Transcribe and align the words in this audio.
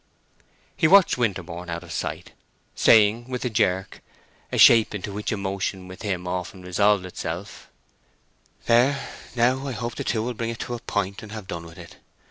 He 0.75 0.87
watched 0.87 1.19
Winterborne 1.19 1.69
out 1.69 1.83
of 1.83 1.91
sight, 1.91 2.31
saying, 2.73 3.29
with 3.29 3.45
a 3.45 3.51
jerk—a 3.51 4.57
shape 4.57 4.95
into 4.95 5.13
which 5.13 5.31
emotion 5.31 5.87
with 5.87 6.01
him 6.01 6.27
often 6.27 6.63
resolved 6.63 7.05
itself—"There, 7.05 9.07
now, 9.35 9.67
I 9.67 9.73
hope 9.73 9.93
the 9.93 10.03
two 10.03 10.23
will 10.23 10.33
bring 10.33 10.49
it 10.49 10.57
to 10.61 10.73
a 10.73 10.79
point 10.79 11.21
and 11.21 11.31
have 11.33 11.45
done 11.45 11.65
with 11.67 11.77
it! 11.77 11.97